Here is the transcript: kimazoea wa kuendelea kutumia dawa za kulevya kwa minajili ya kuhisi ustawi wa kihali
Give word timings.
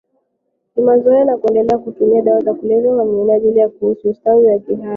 kimazoea 0.75 1.25
wa 1.25 1.37
kuendelea 1.37 1.77
kutumia 1.77 2.21
dawa 2.21 2.41
za 2.41 2.53
kulevya 2.53 2.95
kwa 2.95 3.05
minajili 3.05 3.59
ya 3.59 3.69
kuhisi 3.69 4.07
ustawi 4.09 4.45
wa 4.45 4.59
kihali 4.59 4.89